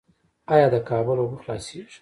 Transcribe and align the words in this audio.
آیا 0.53 0.67
د 0.73 0.75
کابل 0.89 1.17
اوبه 1.19 1.37
خلاصیږي؟ 1.41 1.81